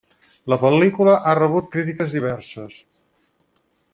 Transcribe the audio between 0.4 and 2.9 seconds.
La pel·lícula ha rebut crítiques diverses.